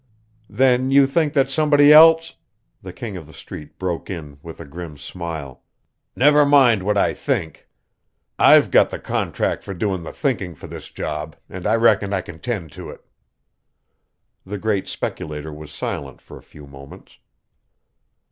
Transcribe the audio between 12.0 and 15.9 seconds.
I can 'tend to it." The great speculator was